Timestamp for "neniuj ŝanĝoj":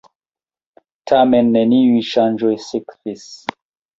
1.57-2.53